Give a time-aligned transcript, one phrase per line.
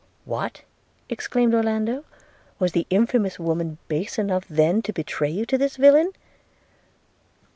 [0.25, 0.63] 'What!'
[1.09, 2.05] exclaimed Orlando,
[2.57, 6.13] 'was the infamous woman base enough then to betray you to this villain?'